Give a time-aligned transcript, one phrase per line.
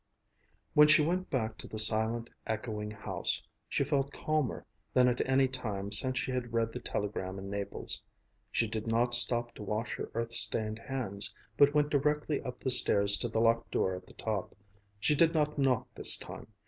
[0.73, 5.47] When she went back to the silent, echoing house, she felt calmer than at any
[5.47, 8.01] time since she had read the telegram in Naples.
[8.51, 12.71] She did not stop to wash her earth stained hands, but went directly up the
[12.71, 14.55] stairs to the locked door at the top.
[14.99, 16.47] She did not knock this time.